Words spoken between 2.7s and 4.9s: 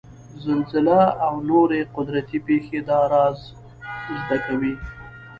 دا رازد کوي.